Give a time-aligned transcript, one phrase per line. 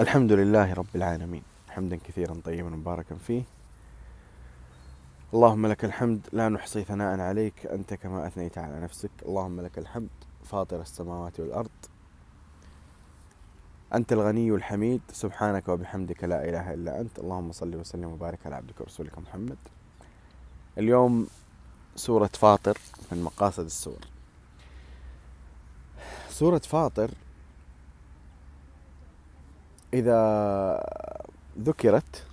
[0.00, 1.42] الحمد لله رب العالمين.
[1.68, 3.42] حمدا كثيرا طيبا مباركا فيه.
[5.34, 9.10] اللهم لك الحمد لا نحصي ثناء عليك أنت كما أثنيت على نفسك.
[9.22, 10.08] اللهم لك الحمد
[10.44, 11.70] فاطر السماوات والأرض.
[13.94, 17.18] أنت الغني الحميد سبحانك وبحمدك لا إله إلا أنت.
[17.18, 19.58] اللهم صل وسلم وبارك على عبدك ورسولك محمد.
[20.78, 21.26] اليوم
[21.96, 22.78] سورة فاطر
[23.12, 24.00] من مقاصد السور.
[26.30, 27.10] سورة فاطر
[29.94, 30.20] إذا
[31.58, 32.26] ذكرت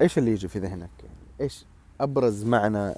[0.00, 0.90] إيش اللي يجي في ذهنك؟
[1.40, 1.64] إيش
[2.00, 2.94] أبرز معنى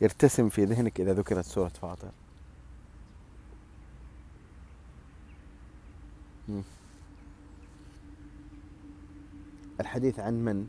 [0.00, 2.10] يرتسم في ذهنك إذا ذكرت سورة فاطر؟
[9.80, 10.66] الحديث عن من؟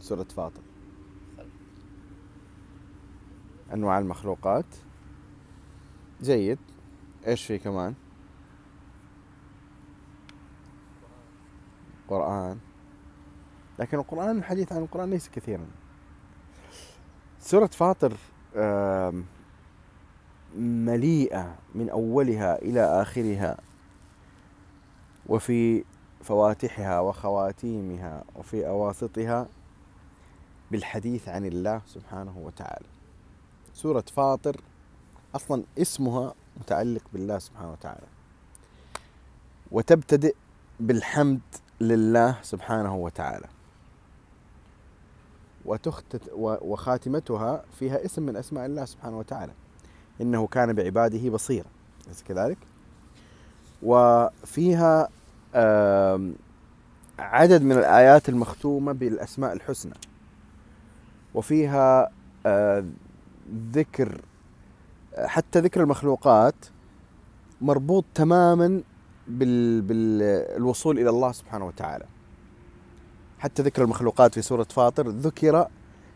[0.00, 0.60] سورة فاطر
[3.72, 4.64] أنواع المخلوقات
[6.22, 6.58] جيد
[7.26, 7.94] إيش في كمان؟
[12.04, 12.58] القرآن.
[13.78, 15.66] لكن القرآن الحديث عن القرآن ليس كثيرا.
[17.40, 18.12] سورة فاطر
[20.56, 23.58] مليئة من أولها إلى آخرها
[25.26, 25.84] وفي
[26.22, 29.48] فواتحها وخواتيمها وفي أواسطها
[30.70, 32.86] بالحديث عن الله سبحانه وتعالى.
[33.74, 34.56] سورة فاطر
[35.34, 38.06] أصلا اسمها متعلق بالله سبحانه وتعالى.
[39.72, 40.34] وتبتدئ
[40.80, 41.40] بالحمد
[41.80, 43.46] لله سبحانه وتعالى.
[45.64, 49.52] وتختت وخاتمتها فيها اسم من أسماء الله سبحانه وتعالى.
[50.20, 51.66] إنه كان بعباده بصيرا.
[52.06, 52.58] أليس كذلك؟
[53.82, 55.08] وفيها
[57.18, 59.94] عدد من الآيات المختومة بالأسماء الحسنى.
[61.34, 62.10] وفيها
[63.72, 64.20] ذكر
[65.16, 66.54] حتى ذكر المخلوقات
[67.60, 68.82] مربوط تماما
[69.28, 72.04] بال بالوصول إلى الله سبحانه وتعالى.
[73.38, 75.68] حتى ذكر المخلوقات في سورة فاطر ذكر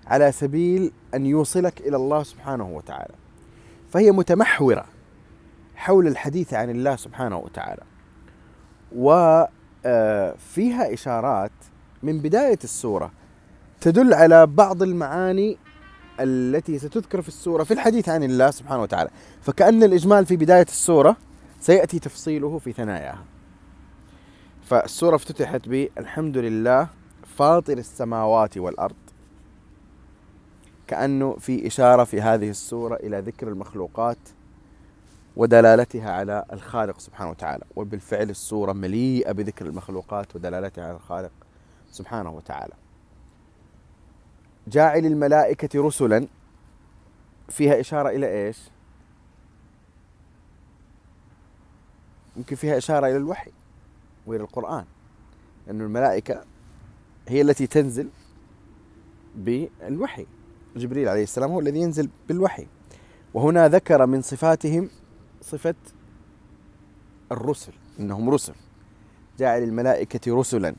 [0.07, 3.15] على سبيل أن يوصلك إلى الله سبحانه وتعالى.
[3.91, 4.85] فهي متمحورة
[5.77, 7.83] حول الحديث عن الله سبحانه وتعالى.
[8.97, 11.53] وفيها إشارات
[12.03, 13.11] من بداية السورة
[13.81, 15.59] تدل على بعض المعاني
[16.21, 19.11] التي ستذكر في السورة في الحديث عن الله سبحانه وتعالى.
[19.43, 21.17] فكأن الإجمال في بداية السورة
[21.61, 23.25] سيأتي تفصيله في ثناياها
[24.63, 26.89] فالسورة افتتحت بالحمد لله
[27.27, 28.95] فاطر السماوات والأرض.
[30.87, 34.19] كأنه في إشارة في هذه السورة إلى ذكر المخلوقات
[35.37, 37.65] ودلالتها على الخالق سبحانه وتعالى.
[37.77, 41.33] وبالفعل السورة مليئة بذكر المخلوقات ودلالتها على الخالق
[41.91, 42.75] سبحانه وتعالى.
[44.69, 46.27] جاعل الملائكة رسلا.
[47.49, 48.59] فيها إشارة إلى إيش؟
[52.39, 53.51] يمكن فيها إشارة إلى الوحي
[54.27, 54.85] وإلى القرآن
[55.71, 56.45] أن الملائكة
[57.29, 58.09] هي التي تنزل
[59.37, 60.27] بالوحي.
[60.77, 62.67] جبريل عليه السلام هو الذي ينزل بالوحي.
[63.35, 64.91] وهنا ذكر من صفاتهم
[65.43, 65.75] صفة
[67.33, 68.55] الرسل إنهم رسل.
[69.39, 70.75] جاعل الملائكة رسلا.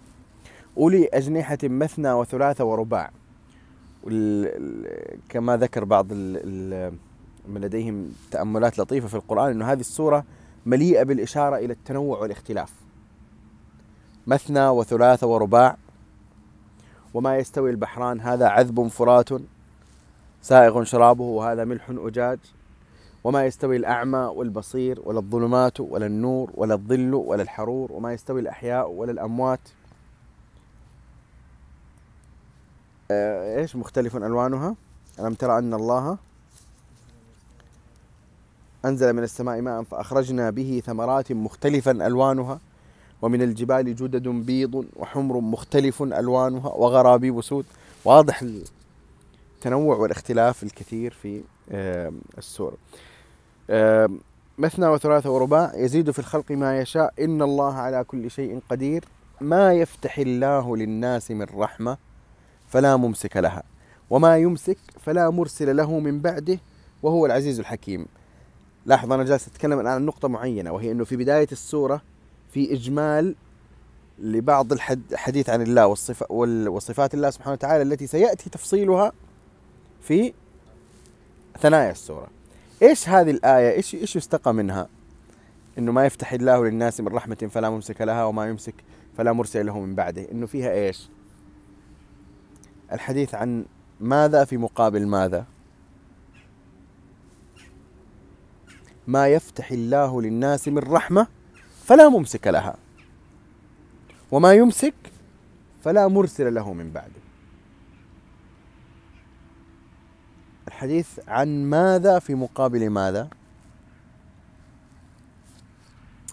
[0.78, 3.12] أولي أجنحة مثنى وثلاثة ورباع.
[5.30, 10.26] كما ذكر بعض من لديهم تأملات لطيفة في القرآن أن هذه السورة
[10.66, 12.74] مليئة بالإشارة إلى التنوع والاختلاف.
[14.28, 15.78] مثنى وثلاث ورباع.
[17.14, 19.30] وما يستوي البحران هذا عذب فرات
[20.42, 22.40] سائغ شرابه وهذا ملح أجاج.
[23.24, 27.92] وما يستوي الأعمى والبصير ولا الظلمات ولا النور ولا الظل ولا الحرور.
[27.92, 29.60] وما يستوي الأحياء ولا الأموات.
[33.12, 34.76] آه، إيش مختلف ألوانها؟
[35.20, 36.18] ألم ترى أن الله
[38.86, 42.60] أنزل من السماء ماء فأخرجنا به ثمرات مختلفا ألوانها
[43.22, 47.66] ومن الجبال جدد بيض وحمر مختلف ألوانها وغرابيب سود.
[48.06, 48.44] واضح
[49.56, 51.42] التنوع والاختلاف الكثير في
[52.38, 52.78] السورة
[54.58, 55.72] مثنى وثلاثة ورباع.
[55.76, 57.14] يزيد في الخلق ما يشاء.
[57.20, 59.06] إن الله على كل شيء قدير.
[59.42, 61.98] ما يفتح الله للناس من رحمة
[62.68, 63.64] فلا ممسك لها
[64.10, 66.60] وما يمسك فلا مرسل له من بعده
[67.04, 68.06] وهو العزيز الحكيم.
[68.86, 72.02] لاحظ أنا جالس أتكلم الآن عن نقطة معينة وهي أنه في بداية السورة
[72.54, 73.36] في إجمال
[74.20, 75.88] لبعض الحديث عن الله
[76.70, 79.12] وصفات الله سبحانه وتعالى التي سيأتي تفصيلها
[80.02, 80.34] في
[81.60, 82.28] ثنايا السورة.
[82.82, 84.88] إيش هذه الآية؟ إيش إيش يستقى منها؟
[85.78, 88.76] إنه ما يفتح الله للناس من رحمة فلا ممسك لها وما يمسك
[89.18, 90.32] فلا مرسل له من بعده.
[90.32, 91.10] إنه فيها إيش؟
[92.92, 93.66] الحديث عن
[94.00, 95.46] ماذا في مقابل ماذا؟
[99.10, 101.28] ما يفتح الله للناس من رحمة
[101.86, 102.76] فلا ممسك لها.
[104.32, 104.94] وما يمسك
[105.84, 107.20] فلا مرسل له من بعده
[110.68, 113.30] الحديث عن ماذا في مقابل ماذا؟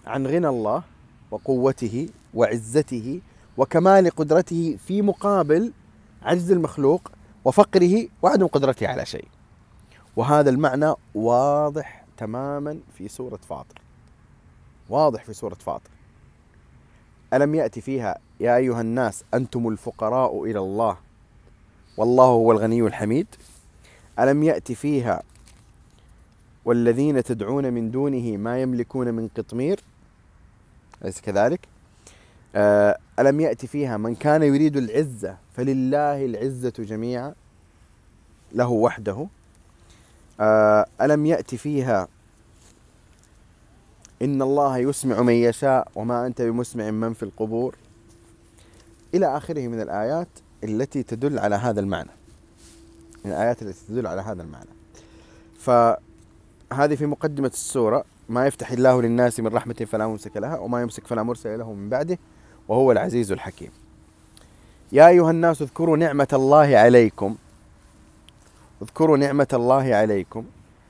[0.05, 0.83] عن غنى الله
[1.31, 3.21] وقوته وعزته
[3.57, 5.73] وكمال قدرته في مقابل
[6.21, 7.11] عجز المخلوق
[7.45, 9.27] وفقره وعدم قدرته على شيء.
[10.15, 13.81] وهذا المعنى واضح تماما في سورة فاطر.
[14.89, 15.89] واضح في سورة فاطر.
[17.33, 20.97] ألم يأتي فيها يا أيها الناس أنتم الفقراء إلى الله؟
[21.97, 23.27] والله هو الغني الحميد.
[24.19, 25.23] ألم يأتي فيها
[26.65, 29.79] والذين تدعون من دونه ما يملكون من قطمير؟
[31.03, 31.67] أليس كذلك؟
[32.55, 37.33] آه، ألم يأتي فيها من كان يريد العزة فلله العزة جميعا
[38.51, 39.27] له وحده.
[41.01, 42.07] ألم يأتي فيها
[44.21, 47.75] إن الله يسمع من يشاء وما أنت بمسمع من في القبور؟
[49.13, 50.27] إلى آخره من الآيات
[50.63, 52.09] التي تدل على هذا المعنى.
[53.25, 54.69] من الآيات التي تدل على هذا المعنى.
[55.59, 61.07] فهذه في مقدمة السورة ما يفتح الله للناس من رحمة فلا ممسك لها وما يمسك
[61.07, 62.17] فلا مرسل له من بعده
[62.67, 63.71] وهو العزيز الحكيم.
[64.91, 67.35] يا أيها الناس اذكروا نعمة الله عليكم.
[68.81, 70.45] اذكروا نعمة الله عليكم.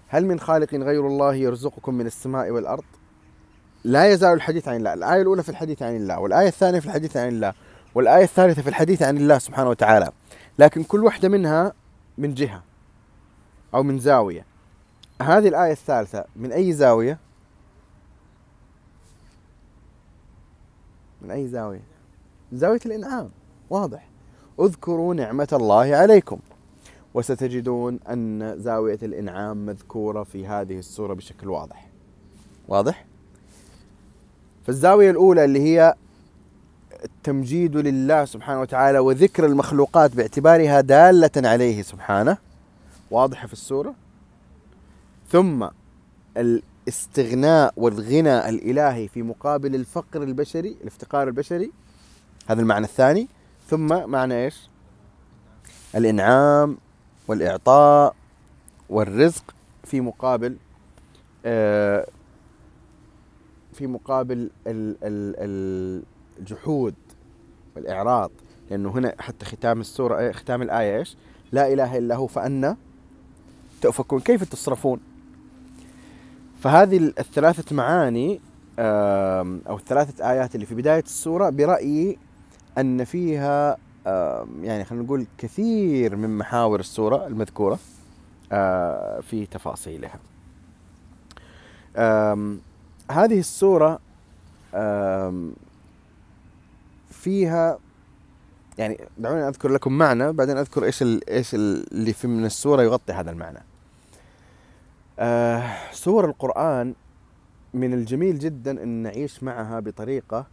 [0.07, 2.84] هل من خالق غير الله يرزقكم من السماء والأرض؟
[3.84, 4.94] لا يزال الحديث عن الله.
[4.94, 7.54] الآية الأولى في الحديث عن الله والآية الثانية في الحديث عن الله
[7.95, 10.12] والآية الثالثة في الحديث عن الله سبحانه وتعالى.
[10.60, 11.74] لكن كل واحدة منها
[12.18, 12.63] من جهة
[13.74, 14.45] أو من زاوية.
[15.22, 17.19] هذه الآية الثالثة من أي زاوية؟
[21.22, 21.81] من أي زاوية؟
[22.54, 23.30] زاوية الإنعام
[23.69, 24.10] واضح.
[24.60, 26.39] اذكروا نعمة الله عليكم.
[27.17, 31.87] وستجدون أن زاوية الإنعام مذكورة في هذه السورة بشكل واضح.
[32.67, 33.05] واضح؟
[34.65, 35.95] فالزاوية الأولى اللي هي
[37.03, 42.37] التمجيد لله سبحانه وتعالى وذكر المخلوقات باعتبارها دالة عليه سبحانه.
[43.11, 43.95] واضحة في السورة؟
[45.29, 45.67] ثم
[46.37, 51.71] الاستغناء والغنى الإلهي في مقابل الفقر البشري الافتقار البشري.
[52.47, 53.27] هذا المعنى الثاني.
[53.67, 54.69] ثم معنى إيش؟
[55.95, 56.77] الإنعام
[57.27, 58.15] والإعطاء
[58.89, 59.44] والرزق
[59.83, 60.57] في مقابل
[61.45, 62.07] آه
[63.74, 64.50] في مقابل
[66.39, 66.95] الجحود
[67.75, 68.31] والإعراض
[68.69, 71.18] لأنه هنا حتى ختام السورة ختام الآية إيش؟
[71.51, 72.77] لا إله إلا هو فأنا
[73.81, 74.19] تؤفكون.
[74.19, 75.00] كيف تصرفون؟
[76.59, 78.39] فهذه الثلاثة معاني
[79.69, 82.18] أو الثلاثة آيات اللي في بداية السورة برأيي
[82.77, 83.77] أن فيها
[84.62, 87.80] يعني خلينا نقول كثير من محاور السورة المذكورة
[89.21, 90.19] في تفاصيلها
[93.12, 94.00] هذه السورة
[97.12, 97.80] فيها
[98.77, 103.31] يعني دعوني أذكر لكم معنى بعدين أذكر إيش إيش اللي في من السوره يغطي هذا
[103.31, 103.60] المعنى.
[105.19, 106.94] آه سور القرآن
[107.74, 110.45] من الجميل جدا إن نعيش معها بطريقة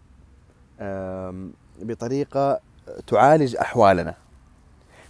[0.81, 1.49] آه
[1.83, 2.61] بطريقة
[3.07, 4.15] تعالج أحوالنا.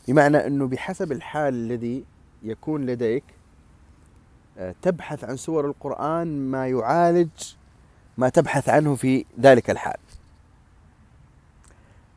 [0.09, 2.05] بمعنى إنه بحسب الحال الذي
[2.43, 3.25] يكون لديك
[4.59, 7.31] آه تبحث عن سور القرآن ما يعالج
[8.19, 9.97] ما تبحث عنه في ذلك الحال.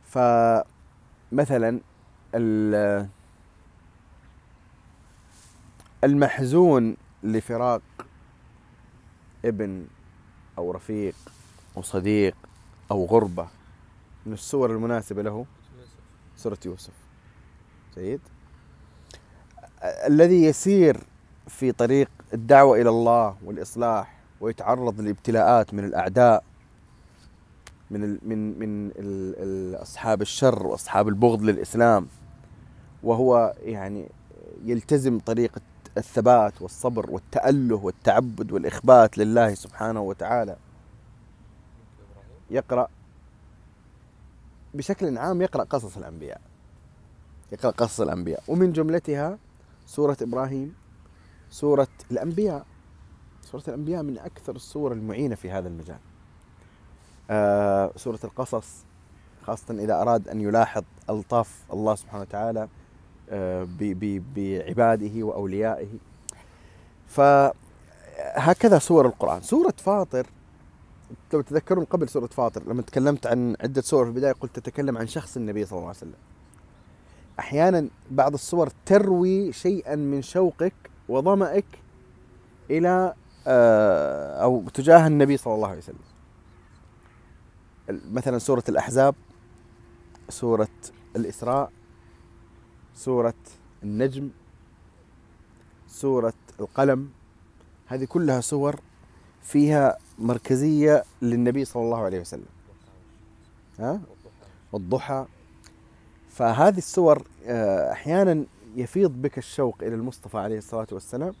[0.06, 1.80] فمثلا
[6.04, 7.82] المحزون لفراق
[9.44, 9.86] ابن
[10.58, 11.14] أو رفيق
[11.76, 12.34] أو صديق
[12.90, 13.48] أو غربة
[14.28, 15.46] من الصور المناسبة له.
[16.36, 16.92] سورة يوسف.
[17.94, 18.20] جيد.
[19.82, 21.00] الذي يسير
[21.46, 26.44] في طريق الدعوة إلى الله والإصلاح ويتعرض لابتلاءات من الأعداء
[27.90, 32.06] من ال من من ال اصحاب الشر وأصحاب البغض للإسلام
[33.02, 34.08] وهو يعني
[34.64, 35.60] يلتزم طريقة
[35.98, 40.56] الثبات والصبر والتأله والتعبد والإخبات لله سبحانه وتعالى.
[42.50, 42.88] يقرأ
[44.78, 46.40] بشكل عام يقرأ قصص الأنبياء.
[47.52, 48.42] يقرأ قصص الأنبياء.
[48.48, 49.38] ومن جملتها
[49.86, 50.74] سورة إبراهيم
[51.50, 52.66] سورة الأنبياء.
[53.42, 55.98] سورة الأنبياء من أكثر السور المعينة في هذا المجال.
[57.30, 58.84] آه، سورة القصص
[59.42, 62.68] خاصة إذا أراد أن يلاحظ ألطاف الله سبحانه وتعالى
[63.30, 65.88] آه، بعباده وأوليائه.
[67.06, 69.42] فهكذا سور القرآن.
[69.42, 70.26] سورة فاطر
[71.32, 75.06] لو تذكرون قبل سورة فاطر لما تكلمت عن عدة سور في البداية قلت تتكلم عن
[75.06, 76.14] شخص النبي صلى الله عليه وسلم.
[77.38, 80.74] أحيانا بعض الصور تروي شيئا من شوقك
[81.08, 81.64] وظمأك
[82.70, 83.14] إلى
[83.46, 86.08] آه، أو تجاه النبي صلى الله عليه وسلم.
[87.88, 89.14] مثلا سورة الأحزاب
[90.28, 90.68] سورة
[91.16, 91.72] الإسراء
[92.94, 93.34] سورة
[93.82, 94.30] النجم
[95.88, 97.10] سورة القلم.
[97.86, 98.80] هذه كلها سور
[99.42, 102.46] فيها مركزية للنبي صلى الله عليه وسلم.
[103.78, 104.00] ها؟
[104.72, 105.26] والضحى
[106.30, 108.44] فهذه السور آه، أحيانا
[108.76, 111.34] يفيض بك الشوق إلى المصطفى عليه الصلاة والسلام.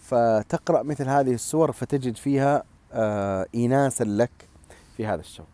[0.00, 4.48] فتقرأ مثل هذه السور فتجد فيها آه، إيناسا لك
[4.96, 5.46] في هذا الشوق.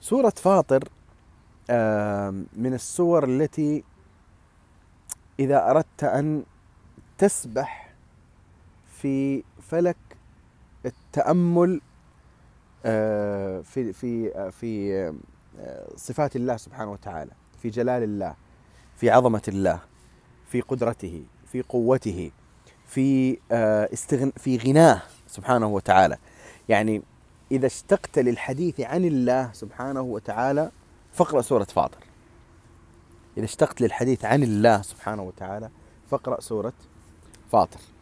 [0.00, 0.88] سورة فاطر
[1.70, 3.84] آه، من السور التي
[5.40, 6.44] إذا أردت أن
[7.18, 7.94] تسبح
[9.00, 9.96] في فلك
[11.08, 11.80] التأمل
[12.84, 15.14] آه، في في في
[15.96, 17.30] صفات الله سبحانه وتعالى
[17.62, 18.34] في جلال الله
[18.96, 19.80] في عظمة الله
[20.46, 22.30] في قدرته في قوته
[22.86, 23.38] في
[23.92, 26.18] استغن في غناه سبحانه وتعالى.
[26.68, 27.02] يعني
[27.52, 30.70] إذا اشتقت للحديث عن الله سبحانه وتعالى
[31.12, 31.98] فاقرأ سورة فاطر.
[33.36, 35.70] إذا اشتقت للحديث عن الله سبحانه وتعالى
[36.10, 36.72] فاقرأ سورة
[37.52, 37.80] فاطر.
[37.80, 37.97] آه،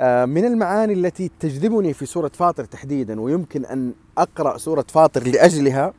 [0.00, 5.92] من المعاني التي تجذبني في سورة فاطر تحديدا ويمكن أن أقرأ سورة فاطر لأجلها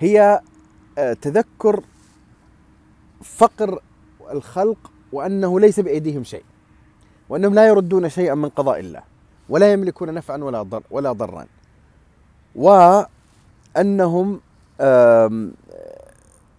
[0.00, 0.40] هي
[0.98, 1.82] آه، تذكر
[3.22, 3.80] فقر
[4.30, 6.44] الخلق وأنه ليس بأيديهم شيء
[7.28, 9.02] وأنهم لا يردون شيئا من قضاء الله
[9.48, 11.46] ولا يملكون نفعا ولا ضر ولا ضرا
[12.54, 14.40] وأنهم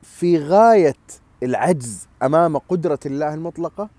[0.03, 0.95] في غاية
[1.43, 3.89] العجز أمام قدرة الله المطلقة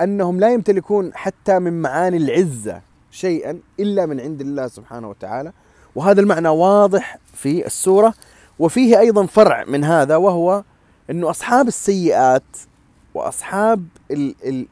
[0.00, 5.52] وأنهم لا يمتلكون حتى من معاني العزة شيئا إلا من عند الله سبحانه وتعالى.
[5.94, 8.14] وهذا المعنى واضح في السورة.
[8.58, 10.64] وفيه أيضا فرع من هذا وهو
[11.10, 12.42] أنه أصحاب السيئات
[13.14, 13.86] وأصحاب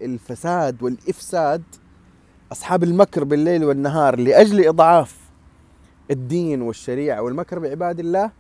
[0.03, 1.63] الفساد والإفساد
[2.53, 5.17] أصحاب المكر بالليل والنهار لأجل إضعاف
[6.11, 8.31] الدين والشريعة والمكر بعباد الله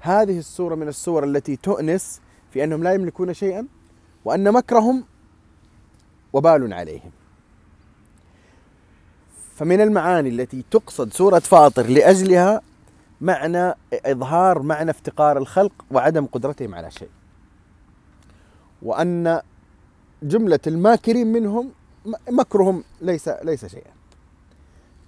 [0.00, 3.66] هذه السورة من السور التي تؤنس في أنهم لا يملكون شيئا
[4.24, 5.04] وأن مكرهم
[6.32, 7.10] وبال عليهم.
[9.56, 12.60] فمن المعاني التي تقصد سورة فاطر لأجلها
[13.20, 17.08] معنى إظهار معنى افتقار الخلق وعدم قدرتهم على شيء.
[18.82, 19.40] وأن
[20.22, 21.70] جملة الماكرين منهم
[22.30, 23.92] مكرهم ليس ليس شيئا.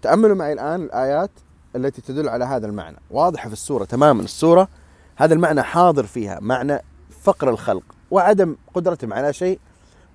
[0.03, 1.31] تأملوا معي الآن الآيات
[1.77, 2.97] التي تدل على هذا المعنى.
[3.11, 4.69] واضحة في السورة تماما السورة.
[5.17, 6.79] هذا المعنى حاضر فيها معنى
[7.23, 9.59] فقر الخلق وعدم قدرتهم على شيء.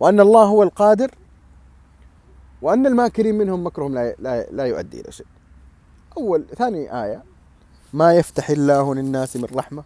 [0.04, 1.12] وأن الله هو القادر
[2.62, 5.26] وأن الماكرين منهم مكرهم لا, لا, لا يؤدي إلى شيء.
[6.18, 7.24] أول ثاني آية
[7.94, 9.84] ما يفتح الله للناس من رحمة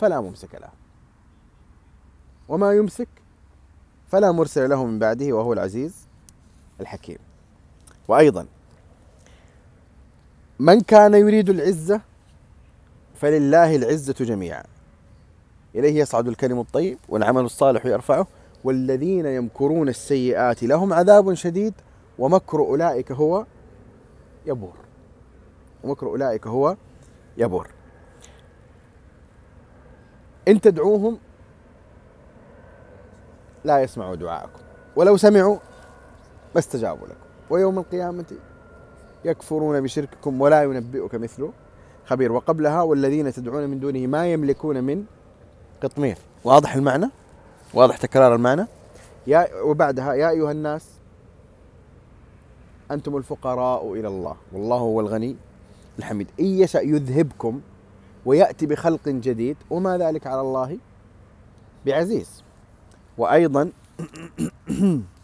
[0.00, 0.68] فلا ممسك له.
[2.48, 3.08] وما يمسك
[4.08, 5.94] فلا مرسل له من بعده وهو العزيز
[6.80, 7.18] الحكيم.
[8.08, 8.46] وأيضا
[10.58, 12.00] من كان يريد العزة
[13.14, 14.64] فلله العزة جميعا.
[15.74, 18.26] إليه يصعد الكلم الطيب والعمل الصالح يرفعه
[18.64, 21.74] والذين يمكرون السيئات لهم عذاب شديد
[22.18, 23.46] ومكر أولئك هو
[24.46, 24.74] يبور.
[25.84, 26.76] ومكر أولئك هو
[27.36, 27.68] يبور.
[30.48, 31.18] إن تدعوهم
[33.64, 34.60] لا يسمعوا دعاءكم.
[34.96, 35.56] ولو سمعوا
[36.54, 37.16] ما استجابوا لكم.
[37.50, 38.24] ويوم القيامة
[39.24, 41.52] يكفرون بشرككم ولا ينبئك مثله
[42.06, 42.32] خبير.
[42.32, 45.04] وقبلها والذين تدعون من دونه ما يملكون من
[45.82, 46.18] قطمير.
[46.44, 47.10] واضح المعنى؟
[47.74, 48.66] واضح تكرار المعنى؟
[49.26, 50.86] يا وبعدها يا أيها الناس
[52.90, 54.36] أنتم الفقراء إلى الله.
[54.52, 55.36] والله هو الغني
[55.98, 56.28] الحميد.
[56.40, 57.60] إن يشأ يذهبكم
[58.26, 60.78] ويأتي بخلق جديد؟ وما ذلك على الله
[61.86, 62.42] بعزيز.
[63.18, 63.70] وأيضا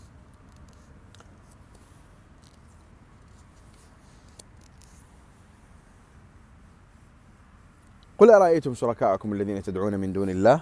[8.19, 10.61] قل أرأيتم شركاءكم الذين تدعون من دون الله؟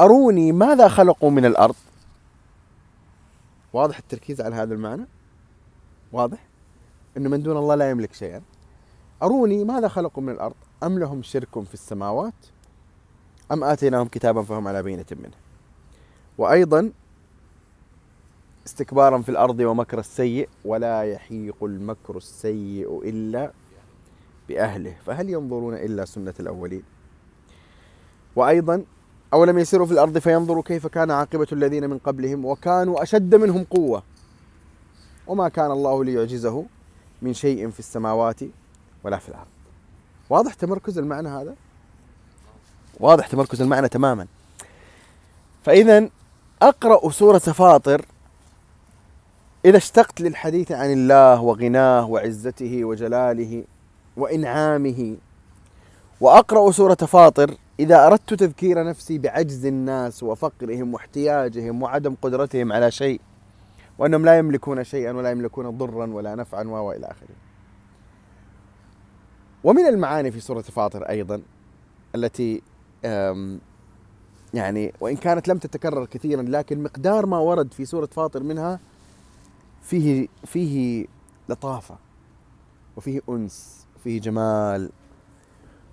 [0.00, 1.74] أروني ماذا خلقوا من الأرض؟
[3.72, 5.06] واضح التركيز على هذا المعنى؟
[6.12, 6.46] واضح؟
[7.16, 8.42] أنه من دون الله لا يملك شيئا.
[9.22, 12.34] أروني ماذا خلقوا من الأرض؟ أم لهم شرك في السماوات؟
[13.52, 15.34] أم آتيناهم كتابا فهم على بينة منه؟
[16.38, 16.92] وأيضا
[18.66, 23.52] استكبارا في الأرض ومكر السيء ولا يحيق المكر السيء إلا
[24.48, 26.82] بأهله فهل ينظرون إلا سنة الأولين؟
[28.36, 28.84] وأيضا
[29.32, 34.02] أولم يسيروا في الأرض فينظروا كيف كان عاقبة الذين من قبلهم وكانوا أشد منهم قوة؟
[35.26, 36.64] وما كان الله ليعجزه
[37.22, 38.40] من شيء في السماوات
[39.04, 39.46] ولا في الأرض.
[40.30, 41.54] واضح تمركز المعنى هذا؟
[43.00, 44.26] واضح تمركز المعنى تماما.
[45.62, 46.08] فإذا
[46.62, 48.04] أقرأ سورة فاطر
[49.64, 53.64] إذا اشتقت للحديث عن الله وغناه وعزته وجلاله
[54.16, 55.16] وإنعامه.
[56.20, 63.20] وأقرأ سورة فاطر إذا أردت تذكير نفسي بعجز الناس وفقرهم واحتياجهم وعدم قدرتهم على شيء
[63.98, 67.34] وأنهم لا يملكون شيئا ولا يملكون ضرا ولا نفعا وإلى آخره.
[69.64, 71.42] ومن المعاني في سورة فاطر أيضا
[72.14, 72.62] التي
[74.54, 78.80] يعني وإن كانت لم تتكرر كثيرا لكن مقدار ما ورد في سورة فاطر منها
[79.82, 81.06] فيه فيه
[81.48, 81.98] لطافة
[82.96, 83.85] وفيه أنس.
[84.06, 84.90] وفيه جمال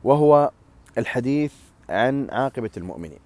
[0.03, 0.51] وهو
[0.97, 1.53] الحديث
[1.89, 3.19] عن عاقبة المؤمنين.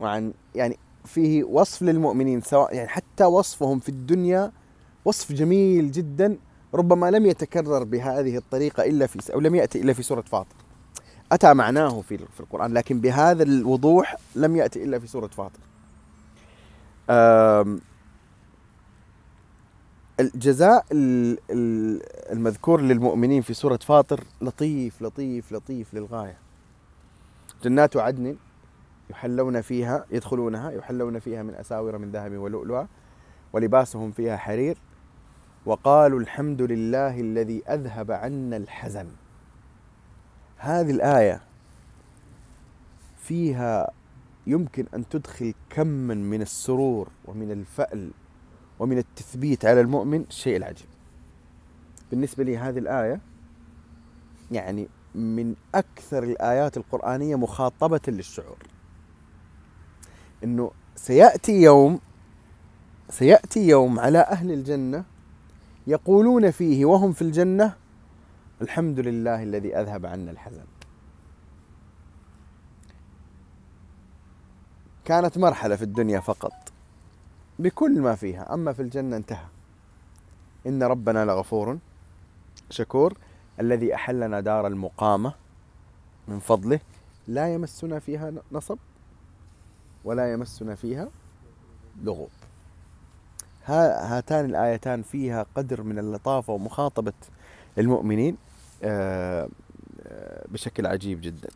[0.00, 4.52] وعن يعني فيه وصف للمؤمنين سواء يعني حتى وصفهم في الدنيا
[5.04, 6.36] وصف جميل جدا
[6.74, 10.56] ربما لم يتكرر بهذه الطريقة إلا في أو لم يأتي إلا في سورة فاطر.
[11.32, 15.60] أتى معناه في في القرآن لكن بهذا الوضوح لم يأتي إلا في سورة فاطر.
[20.20, 20.86] الجزاء
[22.32, 26.38] المذكور للمؤمنين في سورة فاطر لطيف لطيف لطيف للغاية.
[27.64, 28.36] جنات عدن
[29.10, 32.86] يحلون فيها يدخلونها يحلون فيها من أساور من ذهب ولؤلؤا
[33.52, 34.76] ولباسهم فيها حرير.
[35.66, 39.08] وقالوا الحمد لله الذي أذهب عنا الحزن.
[40.56, 41.40] هذه الآية
[43.18, 43.90] فيها
[44.46, 48.10] يمكن أن تدخل كما من السرور ومن الفأل
[48.80, 50.88] ومن التثبيت على المؤمن الشيء العجيب.
[52.10, 53.20] بالنسبة لي هذه الآية
[54.50, 58.58] يعني من أكثر الآيات القرآنية مخاطبة للشعور.
[60.44, 62.00] أنه سيأتي يوم
[63.10, 65.04] سيأتي يوم على أهل الجنة
[65.86, 67.76] يقولون فيه وهم في الجنة
[68.62, 70.64] الحمد لله الذي أذهب عنا الحزن.
[75.04, 76.69] كانت مرحلة في الدنيا فقط.
[77.60, 79.46] بكل ما فيها أما في الجنة انتهى.
[80.66, 81.78] إن ربنا لغفور
[82.70, 83.14] شكور.
[83.60, 85.34] الذي أحلنا دار المقامة
[86.28, 86.80] من فضله
[87.28, 88.78] لا يمسنا فيها نصب
[90.04, 91.08] ولا يمسنا فيها
[92.02, 92.30] لغوب.
[93.64, 97.12] هاتان الآيتان فيها قدر من اللطافة ومخاطبة
[97.78, 98.36] المؤمنين
[98.82, 99.48] آه،
[100.06, 101.48] آه، بشكل عجيب جدا.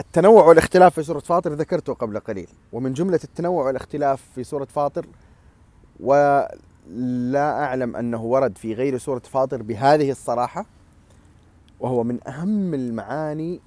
[0.00, 5.06] التنوع والاختلاف في سورة فاطر ذكرته قبل قليل ومن جملة التنوع والاختلاف في سورة فاطر
[6.00, 10.66] ولا أعلم أنه ورد في غير سورة فاطر بهذه الصراحة
[11.80, 13.60] وهو من أهم المعاني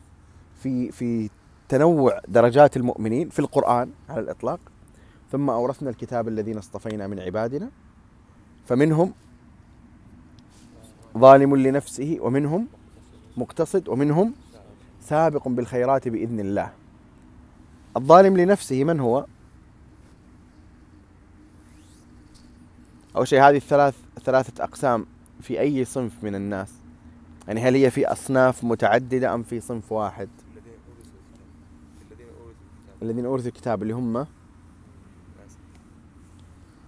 [0.63, 1.29] في في
[1.69, 4.59] تنوع درجات المؤمنين في القرآن على الإطلاق.
[5.31, 7.69] ثم أورثنا الكتاب الذين اصطفينا من عبادنا
[8.65, 9.13] فمنهم
[11.17, 12.67] ظالم لنفسه ومنهم
[13.37, 14.33] مقتصد ومنهم
[15.01, 16.71] سابق بالخيرات بإذن الله.
[17.97, 19.25] الظالم لنفسه من هو؟
[23.15, 25.05] أول شيء هذه الثلاث ثلاثة أقسام
[25.41, 26.73] في أي صنف من الناس؟
[27.47, 30.29] يعني هل هي في أصناف متعددة أم في صنف واحد؟
[33.01, 33.81] الذين أورثوا الكتاب.
[33.81, 34.25] اللي هم؟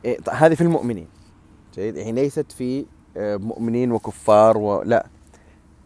[0.05, 1.07] إيه هذه في المؤمنين.
[1.73, 1.95] جيد.
[1.95, 2.85] يعني ليست في
[3.17, 5.07] آه، مؤمنين وكفار ولا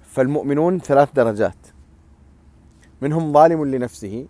[0.03, 1.64] فالمؤمنون ثلاث درجات.
[3.01, 4.27] منهم ظالم لنفسه.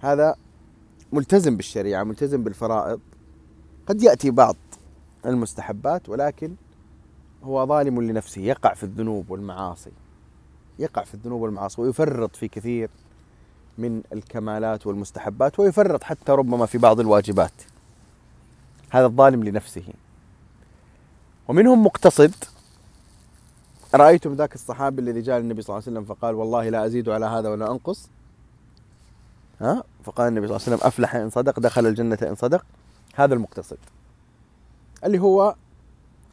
[0.00, 0.36] هذا
[1.12, 3.00] ملتزم بالشريعة ملتزم بالفرائض.
[3.86, 4.56] قد يأتي بعض
[5.26, 6.54] المستحبات ولكن
[7.42, 9.90] هو ظالم لنفسه يقع في الذنوب والمعاصي.
[10.78, 12.90] يقع في الذنوب والمعاصي ويفرط في كثير
[13.78, 17.62] من الكمالات والمستحبات ويفرط حتى ربما في بعض الواجبات.
[18.90, 19.84] هذا الظالم لنفسه.
[21.48, 22.34] ومنهم مقتصد
[23.96, 27.26] رأيتم ذاك الصحابي الذي جاء للنبي صلى الله عليه وسلم فقال والله لا أزيد على
[27.26, 28.08] هذا ولا أنقص.
[29.60, 32.64] ها؟ فقال النبي صلى الله عليه وسلم أفلح إن صدق دخل الجنة إن صدق.
[33.14, 33.78] هذا المقتصد.
[35.04, 35.54] اللي هو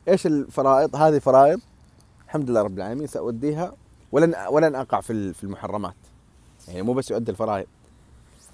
[0.08, 1.60] إيش الفرائض؟ هذه فرائض
[2.26, 3.74] الحمد لله رب العالمين سأوديها
[4.12, 5.94] ولن ولن أقع في في المحرمات.
[6.68, 7.68] يعني مو بس يؤدي الفرائض.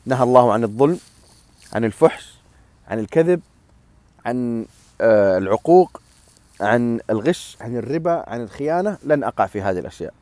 [0.05, 0.99] نهى الله عن الظلم
[1.73, 2.33] عن الفحش
[2.87, 3.41] عن الكذب
[4.25, 4.65] عن
[5.01, 6.01] آه، العقوق.
[6.61, 10.13] عن الغش عن الربا عن الخيانة لن أقع في هذه الأشياء.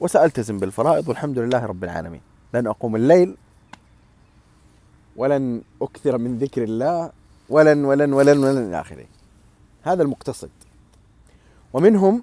[0.00, 2.20] وسألتزم بالفرائض والحمد لله رب العالمين.
[2.54, 3.36] لن أقوم الليل
[5.16, 7.12] ولن أكثر من ذكر الله
[7.48, 9.06] ولن ولن ولن ولن إلى آخره.
[9.82, 10.50] هذا المقتصد.
[11.72, 12.22] ومنهم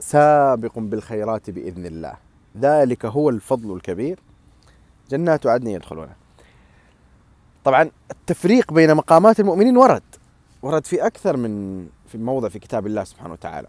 [0.00, 2.14] سابق بالخيرات بإذن الله.
[2.60, 4.18] ذلك هو الفضل الكبير.
[5.10, 6.16] جنات عدن يدخلونها.
[7.64, 10.02] طبعا التفريق بين مقامات المؤمنين ورد.
[10.62, 13.68] ورد في أكثر من في موضع في كتاب الله سبحانه وتعالى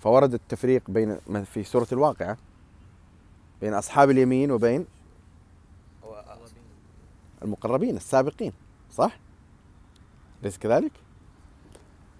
[0.00, 2.36] فورد التفريق بين في سورة الواقعة
[3.60, 4.86] بين أصحاب اليمين وبين
[7.42, 8.52] المقربين السابقين
[8.90, 9.18] صح؟
[10.42, 10.92] أليس كذلك؟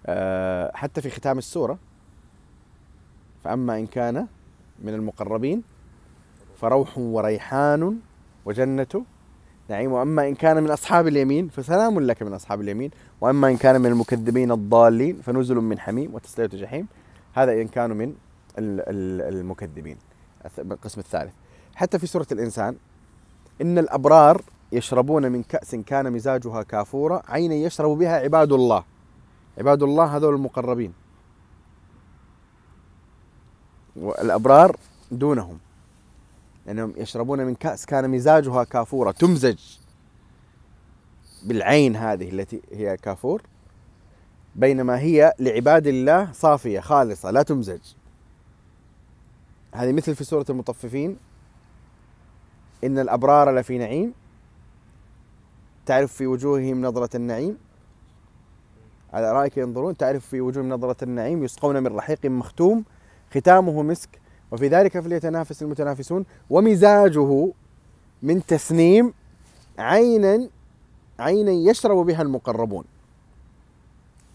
[0.05, 1.77] آه حتى في ختام السورة
[3.43, 4.27] فأما إن كان
[4.83, 5.63] من المقربين
[6.61, 7.99] فروح وريحان
[8.45, 9.05] وجنة
[9.69, 13.81] نعيم وأما إن كان من أصحاب اليمين فسلام لك من أصحاب اليمين وأما إن كان
[13.81, 16.87] من المكذبين الضالين فنزل من حميم وتسلية جحيم.
[17.33, 18.13] هذا إن كانوا من
[18.57, 19.97] المكذبين.
[20.59, 21.33] القسم الثالث.
[21.75, 22.75] حتى في سورة الإنسان
[23.61, 28.83] إن الأبرار يشربون من كأس كان مزاجها كافورا عينا يشرب بها عباد الله.
[29.57, 30.93] عباد الله هذول المقربين.
[33.95, 34.75] والأبرار
[35.11, 35.57] دونهم.
[36.65, 39.11] لأنهم يشربون من كأس كان مزاجها كافورا.
[39.11, 39.59] تمزج.
[41.45, 43.41] بالعين هذه التي هي كافور
[44.55, 47.79] بينما هي لعباد الله صافية خالصة لا تمزج.
[49.71, 51.17] هذه مثل في سورة المطففين
[52.83, 54.13] إن الأبرار لفي نعيم.
[55.85, 57.57] تعرف في وجوههم نظرة النعيم؟
[59.13, 62.83] على رأيك ينظرون؟ تعرف في وجوههم نظرة النعيم؟ يسقون من رحيق مختوم
[63.33, 64.09] ختامه مسك.
[64.51, 66.25] وفي ذلك فليتنافس المتنافسون.
[66.49, 67.51] ومزاجه
[68.23, 69.13] من تسنيم
[69.79, 70.49] عينا
[71.19, 72.83] عينا يشرب بها المقربون.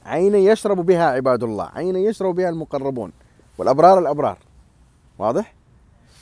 [0.05, 1.71] عينا يشرب بها عباد الله.
[1.75, 3.13] عينا يشرب بها المقربون.
[3.59, 4.39] والأبرار الأبرار.
[5.19, 5.55] واضح؟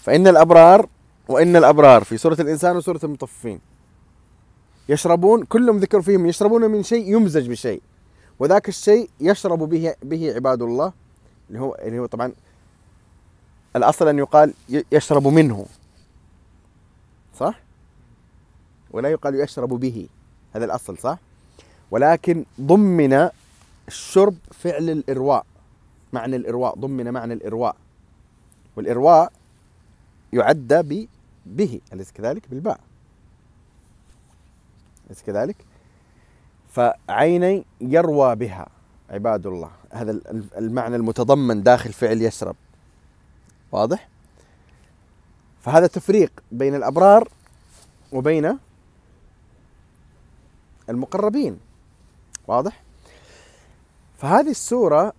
[0.02, 0.88] فإن الأبرار
[1.28, 3.60] وإن الأبرار في سورة الإنسان وسورة المطففين.
[4.88, 7.82] يشربون كلهم ذكر فيهم يشربون من شيء يمزج بشيء.
[8.38, 10.92] وذاك الشيء يشرب به به عباد الله.
[11.48, 12.32] اللي هو اللي هو طبعا
[13.76, 14.54] الأصل أن يقال
[14.92, 15.66] يشرب منه.
[17.38, 17.60] صح؟
[18.90, 20.08] ولا يقال يشرب به.
[20.54, 21.18] هذا الأصل صح؟
[21.90, 23.28] ولكن ضمن
[23.88, 25.46] الشرب فعل الإرواء
[26.12, 27.76] معنى الإرواء ضمن معنى الإرواء.
[28.76, 29.32] والإرواء
[30.32, 31.06] يعد ب
[31.46, 32.80] به أليس كذلك؟ بالباء.
[35.06, 35.56] أليس كذلك؟
[36.72, 38.66] فعيني يروى بها
[39.10, 39.70] عباد الله.
[39.92, 40.20] هذا
[40.58, 42.56] المعنى المتضمن داخل فعل يشرب.
[43.72, 44.08] واضح؟
[45.60, 47.28] فهذا تفريق بين الأبرار
[48.12, 48.58] وبين
[50.88, 51.58] المقربين.
[52.46, 52.82] واضح؟
[54.18, 55.12] فهذه السورة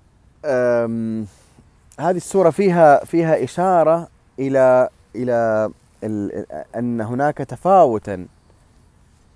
[1.99, 4.07] هذه السورة فيها فيها إشارة
[4.39, 5.71] إلى إلى
[6.75, 8.25] أن هناك تفاوتا.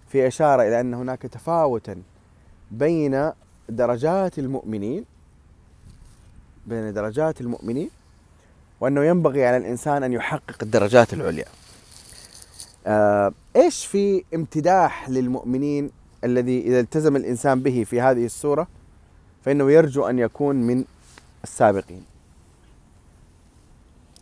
[0.10, 2.02] في إشارة إلى أن هناك تفاوتا
[2.72, 3.32] بين
[3.70, 5.06] درجات المؤمنين
[6.68, 7.90] بين درجات المؤمنين
[8.80, 11.46] وأنه ينبغي على الإنسان أن يحقق الدرجات العليا.
[12.88, 15.92] آه إيش في امتداح للمؤمنين
[16.24, 18.68] الذي إذا التزم الإنسان به في هذه السورة
[19.44, 20.86] فإنه يرجو أن يكون من
[21.44, 22.04] السابقين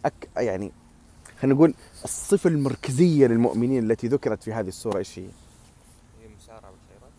[0.05, 0.71] أك يعني
[1.39, 7.11] خلينا نقول الصفة المركزية للمؤمنين التي ذكرت في هذه السورة إيش هي؟ هي مسارعة بالخيرات؟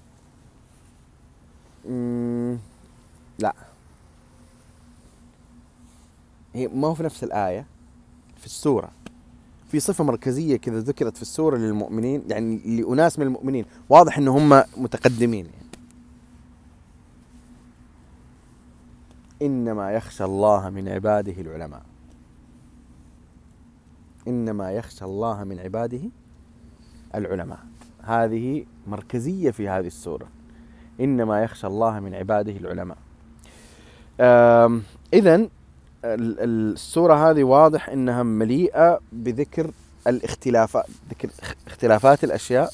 [3.39, 3.55] لا
[6.55, 7.67] هي ما هو في نفس الآية
[8.39, 8.91] في السورة
[9.73, 13.65] في صفة مركزية كذا ذكرت في السورة للمؤمنين يعني لأناس من المؤمنين.
[13.89, 15.67] واضح أن هم متقدمين يعني.
[19.43, 21.83] إنما يخشى الله من عباده العلماء.
[24.29, 26.01] إنما يخشى الله من عباده
[27.15, 27.59] العلماء.
[28.03, 30.29] هذه مركزية في هذه السورة.
[31.01, 32.99] إنما يخشى الله من عباده العلماء.
[35.15, 35.49] إذا
[36.05, 39.71] السورة هذه واضح إنها مليئة بذكر
[40.07, 41.31] الاختلافات ذكر
[41.67, 42.73] اختلافات الأشياء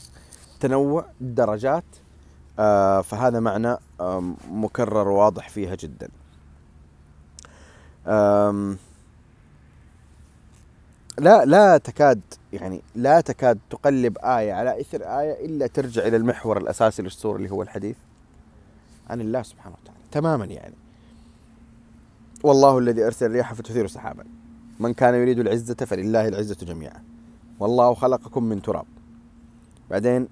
[0.60, 1.84] تنوع الدرجات
[2.58, 3.76] آه، فهذا معنى
[4.50, 6.08] مكرر واضح فيها جدا.
[11.18, 12.20] لا لا تكاد
[12.52, 17.50] يعني لا تكاد تقلب آية على إثر آية إلا ترجع إلى المحور الأساسي للسورة اللي
[17.50, 17.96] هو الحديث.
[19.10, 19.98] عن الله سبحانه وتعالى.
[20.12, 20.74] تماما يعني.
[22.42, 24.24] والله الذي أرسل الرياح فتثير سحابا.
[24.80, 27.02] من كان يريد العزة فلله العزة جميعا.
[27.60, 28.86] والله خلقكم من تراب.
[29.90, 30.28] بعدين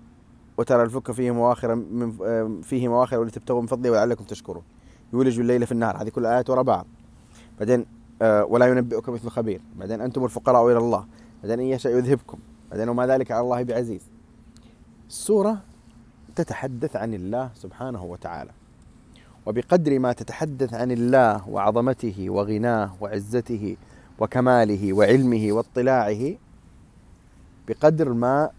[0.59, 4.63] وترى الفك فيه مواخر من فيه مواخر ولتبتغوا من فضله ولعلكم تشكرون.
[5.13, 6.03] يولج الليل في النهار.
[6.03, 6.87] هذه كل آيات وراء بعض.
[7.59, 7.87] بعدين
[8.23, 9.61] آه، ولا ينبئك مثل خبير.
[9.77, 11.07] بعدين أنتم الفقراء إلى الله.
[11.43, 12.39] بعدين إن يشاء يذهبكم.
[12.71, 14.03] بعدين وما ذلك على الله بعزيز.
[15.09, 15.63] السورة
[16.37, 18.51] تتحدث عن الله سبحانه وتعالى.
[19.47, 23.77] وبقدر ما تتحدث عن الله وعظمته وغناه وعزته
[24.19, 26.35] وكماله وعلمه واطلاعه
[27.69, 28.51] بقدر ما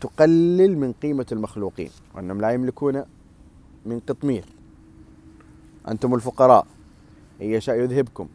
[0.00, 3.04] تقلل من قيمة المخلوقين وأنهم لا يملكون
[3.86, 4.44] من قطمير.
[5.88, 6.66] أنتم الفقراء
[7.42, 8.28] إن يشاء يذهبكم.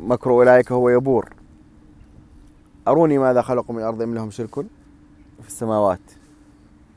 [0.00, 1.34] مكر أولئك هو يبور.
[2.88, 4.54] أروني ماذا خلقوا من الأرض أم لهم شرك
[5.42, 6.00] في السماوات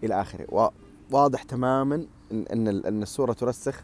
[0.04, 0.72] إلى آخره.
[1.12, 3.84] واضح تماما ان إن السوره ترسخ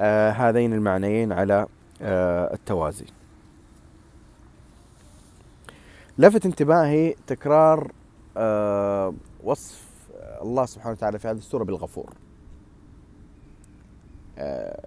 [0.00, 1.66] آه هذين المعنيين على
[2.02, 3.06] آه التوازي.
[6.18, 7.92] لفت انتباهي تكرار
[8.36, 9.82] آه وصف
[10.42, 12.12] الله سبحانه وتعالى في هذه السورة بالغفور.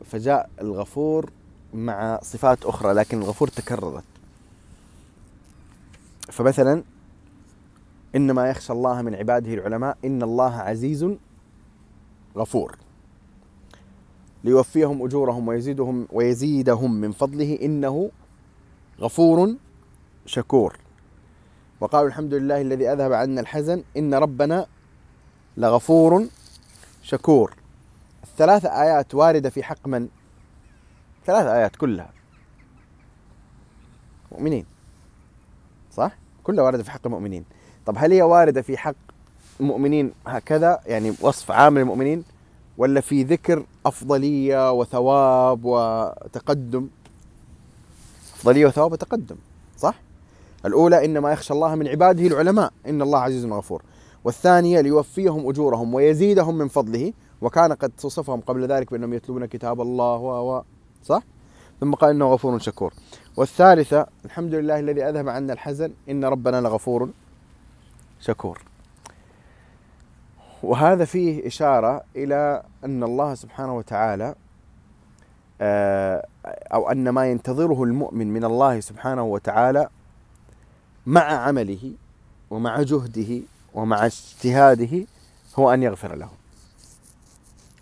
[0.06, 1.30] فجاء الغفور
[1.74, 4.04] مع صفات أخرى لكن الغفور تكررت.
[6.32, 6.84] فمثلا
[8.16, 11.06] إنما يخشى الله من عباده العلماء إن الله عزيز
[12.38, 12.78] غفور.
[14.44, 18.12] ليوفيهم أجورهم ويزيدهم ويزيدهم من فضله إنه
[19.00, 19.56] غفور
[20.26, 20.78] شكور.
[21.82, 24.68] وقالوا الحمد لله الذي أذهب عنا الحزن إن ربنا
[25.58, 26.26] لغفور
[27.02, 27.54] شكور.
[28.24, 30.08] الثلاث آيات واردة في حق من؟
[31.26, 32.10] ثلاث آيات كلها.
[34.32, 34.66] مؤمنين.
[35.92, 36.12] صح؟
[36.44, 37.46] كلها واردة في حق المؤمنين.
[37.86, 38.96] طب هل هي واردة في حق
[39.60, 42.24] المؤمنين هكذا يعني وصف عام للمؤمنين
[42.78, 46.88] ولا في ذكر أفضلية وثواب وتقدم؟
[48.36, 49.36] أفضلية وثواب وتقدم
[49.78, 49.96] صح؟
[50.66, 53.82] الأولى انما يخشى الله من عباده العلماء إن الله عزيز غفور.
[54.24, 60.18] والثانية ليوفيهم أجورهم ويزيدهم من فضله وكان قد وصفهم قبل ذلك بأنهم يتلون كتاب الله
[60.18, 60.62] و
[61.04, 61.24] صح؟
[61.82, 62.94] ثم قال إنه غفور شكور.
[63.38, 67.10] والثالثة الحمد لله الذي أذهب عنا الحزن إن ربنا لغفور
[68.20, 68.75] شكور.
[70.64, 74.36] وهذا فيه إشارة إلى أن الله سبحانه وتعالى
[75.62, 76.26] آه،
[76.74, 79.90] أو أن ما ينتظره المؤمن من الله سبحانه وتعالى
[81.06, 81.92] مع عمله
[82.50, 83.42] ومع جهده
[83.74, 85.06] ومع اجتهاده
[85.60, 86.30] هو أن يغفر له.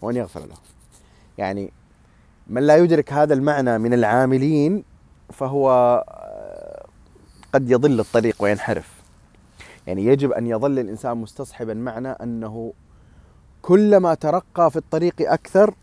[0.01, 0.55] وأن يغفر له.
[1.37, 1.71] يعني
[2.47, 4.83] من لا يدرك هذا المعنى من العاملين
[5.33, 5.69] فهو
[6.09, 6.85] آه،
[7.53, 8.92] قد يضل الطريق وينحرف.
[9.87, 12.73] يعني يجب أن يظل الإنسان مستصحبا معنى أنه
[13.61, 15.73] كلما ترقى في الطريق أكثر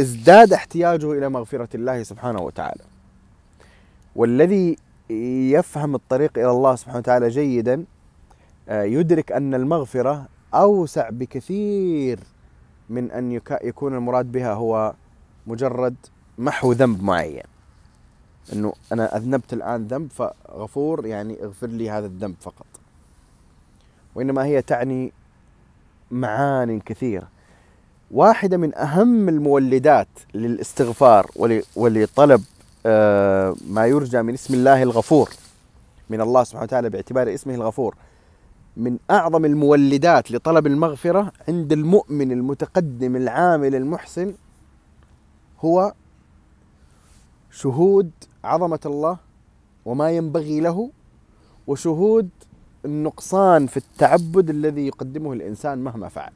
[0.00, 2.82] ازداد احتياجه إلى مغفرة الله سبحانه وتعالى.
[4.16, 4.76] والذي
[5.50, 7.84] يفهم الطريق إلى الله سبحانه وتعالى جيدا
[8.68, 12.20] آه، يدرك أن المغفرة أوسع بكثير
[12.90, 14.94] من أن يكون المراد بها هو
[15.46, 15.94] مجرد
[16.38, 17.42] محو ذنب معين.
[18.52, 22.66] إنه أنا أذنبت الآن ذنب فغفور يعني اغفر لي هذا الذنب فقط.
[24.16, 25.12] وإنما هي تعني
[26.10, 27.28] معان كثيرة
[28.10, 31.30] واحدة من أهم المولدات للاستغفار
[31.76, 32.44] ولطلب
[32.86, 35.30] آه، ما يرجى من اسم الله الغفور
[36.10, 37.94] من الله سبحانه وتعالى باعتبار اسمه الغفور
[38.76, 44.34] من أعظم المولدات لطلب المغفرة عند المؤمن المتقدم العامل المحسن
[45.60, 45.92] هو
[47.50, 48.10] شهود
[48.44, 49.18] عظمة الله
[49.84, 50.90] وما ينبغي له
[51.66, 52.28] وشهود
[52.86, 56.32] النقصان في التعبد الذي يقدمه الإنسان مهما فعل.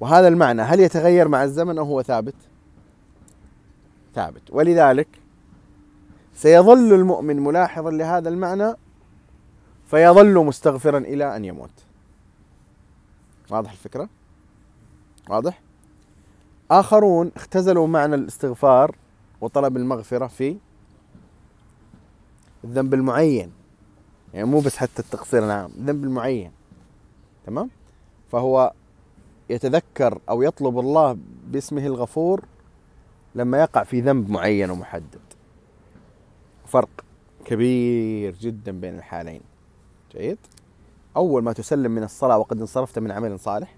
[0.00, 2.34] وهذا المعنى هل يتغير مع الزمن أو هو ثابت؟
[4.14, 5.08] ثابت ولذلك
[6.34, 8.74] سيظل المؤمن ملاحظا لهذا المعنى
[9.86, 11.70] فيظل مستغفرا إلى أن يموت.
[13.50, 14.08] واضح الفكرة؟
[15.30, 15.60] واضح؟
[16.70, 18.96] آخرون اختزلوا معنى الاستغفار
[19.40, 20.56] وطلب المغفرة في
[22.64, 23.52] الذنب المعين.
[24.34, 26.52] يعني مو بس حتى التقصير العام الذنب المعين.
[27.46, 27.70] تمام؟
[28.32, 28.72] فهو
[29.50, 32.44] يتذكر أو يطلب الله باسمه الغفور
[33.34, 35.20] لما يقع في ذنب معين ومحدد.
[36.66, 37.04] فرق
[37.44, 39.40] كبير جدا بين الحالين.
[40.12, 40.38] جيد؟
[41.16, 43.74] أول ما تسلم من الصلاة وقد انصرفت من عمل صالح.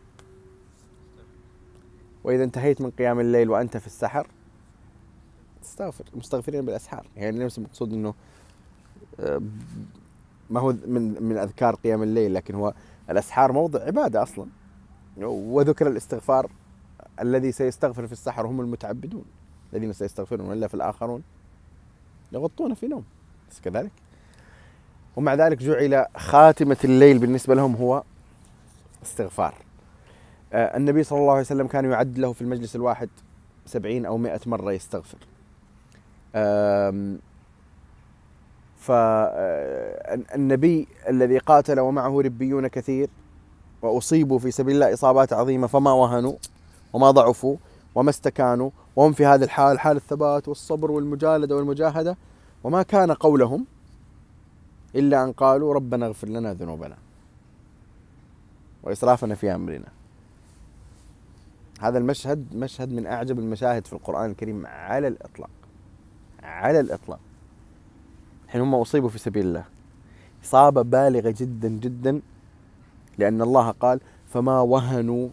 [2.25, 4.27] وإذا انتهيت من قيام الليل وأنت في السحر
[5.63, 7.07] تستغفر مستغفرين بالأسحار.
[7.17, 8.15] يعني نفس المقصود إنه
[10.51, 12.75] ما هو من من أذكار قيام الليل لكن هو
[13.11, 14.47] الأسحار موضع عبادة أصلا.
[15.23, 16.51] وذكر الاستغفار
[17.21, 19.25] الذي سيستغفر في السحر هم المتعبدون
[19.73, 21.23] الذين سيستغفرون والا في الآخرون
[22.33, 23.05] يغطون في نوم.
[23.51, 23.91] بس كذلك.
[25.17, 28.03] ومع ذلك جعل خاتمة الليل بالنسبة لهم هو
[29.03, 29.55] استغفار.
[30.53, 33.09] آه، النبي صلى الله عليه وسلم كان يعد له في المجلس الواحد
[33.67, 35.19] سبعين أو مئة مرة يستغفر.
[38.87, 43.09] فالنبي الذي قاتل ومعه ربيون كثير
[43.83, 46.35] وأصيبوا في سبيل الله إصابات عظيمة فما وهنوا
[46.93, 47.57] وما ضعفوا
[47.95, 52.17] وما استكانوا وهم في هذا الحال حال الثبات والصبر والمجالدة والمجاهدة
[52.65, 53.67] وما كان قولهم
[54.95, 56.97] إلا أن قالوا ربنا اغفر لنا ذنوبنا
[58.83, 59.89] وإسرافنا في أمرنا.
[61.81, 65.51] هذا المشهد مشهد من أعجب المشاهد في القرآن الكريم على الإطلاق
[66.43, 67.21] على الإطلاق.
[68.49, 69.65] حين هم أصيبوا في سبيل الله.
[70.45, 72.21] إصابة بالغة جدا جدا
[73.19, 74.01] لأن الله قال
[74.33, 75.29] فما وهنوا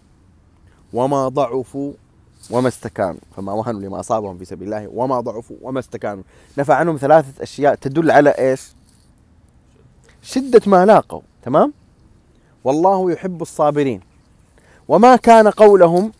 [0.94, 1.94] وما ضعفوا
[2.52, 3.20] وما استكانوا.
[3.36, 6.24] فما وهنوا لما أصابهم في سبيل الله وما ضعفوا وما استكانوا.
[6.58, 8.74] نفع عنهم ثلاثة أشياء تدل على إيش؟
[10.22, 11.74] شدة ما لاقوا تمام؟
[12.64, 14.02] والله يحب الصابرين.
[14.88, 16.12] وما كان قولهم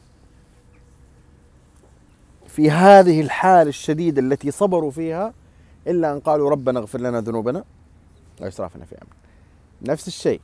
[2.48, 5.34] في هذه الحال الشديدة التي صبروا فيها
[5.88, 7.64] إلا أن قالوا ربنا اغفر لنا ذنوبنا
[8.42, 9.16] وإسرافنا في أمرنا.
[9.82, 10.42] نفس الشيء.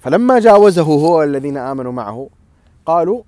[0.00, 2.28] فلما جاوزه هو الذين آمنوا معه
[2.86, 3.22] قالوا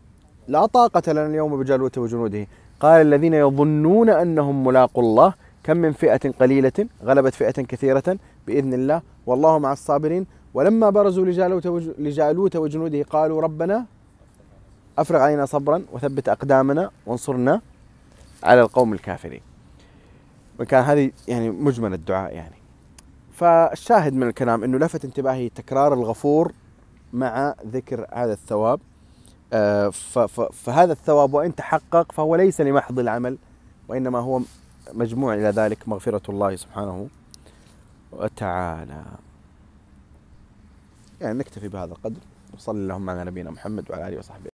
[0.49, 2.47] لا طاقة لنا اليوم بجالوت وجنوده.
[2.81, 5.35] قال الذين يظنون أنهم ملاقوا الله
[5.65, 10.27] كم من فئة قليلة غلبت فئة كثيرة بإذن الله والله مع الصابرين.
[10.55, 11.27] ولما برزوا
[11.99, 13.85] لجالوت وجنوده قالوا ربنا
[14.99, 17.61] أفرغ علينا صبرا وثبت أقدامنا وانصرنا
[18.43, 19.41] على القوم الكافرين.
[20.61, 22.55] وكان هذه يعني مجمل الدعاء يعني.
[23.33, 26.53] فالشاهد من الكلام أنه لفت انتباهي تكرار الغفور
[27.13, 28.81] مع ذكر هذا الثواب.
[29.53, 29.89] آه،
[30.53, 33.39] فهذا الثواب وإن تحقق فهو ليس لمحض العمل
[33.89, 34.41] وإنما هو
[34.93, 37.09] مجموع إلى ذلك مغفرة الله سبحانه
[38.13, 39.05] وتعالى.
[41.21, 42.21] يعني نكتفي بهذا القدر
[42.55, 44.51] وصلى اللهم على نبينا محمد وعلى آله وصحبه.